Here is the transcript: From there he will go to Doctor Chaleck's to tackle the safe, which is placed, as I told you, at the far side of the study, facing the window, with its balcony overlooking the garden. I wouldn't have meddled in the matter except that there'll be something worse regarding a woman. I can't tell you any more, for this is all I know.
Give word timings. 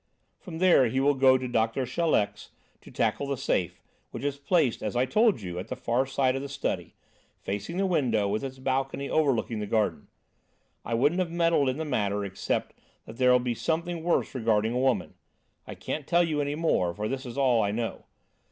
From 0.39 0.57
there 0.57 0.87
he 0.87 0.99
will 0.99 1.13
go 1.13 1.37
to 1.37 1.47
Doctor 1.47 1.85
Chaleck's 1.85 2.49
to 2.81 2.89
tackle 2.89 3.27
the 3.27 3.37
safe, 3.37 3.79
which 4.09 4.23
is 4.23 4.37
placed, 4.39 4.81
as 4.81 4.95
I 4.95 5.05
told 5.05 5.41
you, 5.41 5.59
at 5.59 5.67
the 5.67 5.75
far 5.75 6.07
side 6.07 6.35
of 6.35 6.41
the 6.41 6.49
study, 6.49 6.95
facing 7.43 7.77
the 7.77 7.85
window, 7.85 8.27
with 8.27 8.43
its 8.43 8.57
balcony 8.57 9.11
overlooking 9.11 9.59
the 9.59 9.67
garden. 9.67 10.07
I 10.83 10.95
wouldn't 10.95 11.19
have 11.19 11.29
meddled 11.29 11.69
in 11.69 11.77
the 11.77 11.85
matter 11.85 12.25
except 12.25 12.73
that 13.05 13.17
there'll 13.19 13.37
be 13.37 13.53
something 13.53 14.01
worse 14.03 14.33
regarding 14.33 14.73
a 14.73 14.79
woman. 14.79 15.13
I 15.67 15.75
can't 15.75 16.07
tell 16.07 16.23
you 16.23 16.41
any 16.41 16.55
more, 16.55 16.95
for 16.95 17.07
this 17.07 17.23
is 17.23 17.37
all 17.37 17.61
I 17.61 17.69
know. 17.69 18.05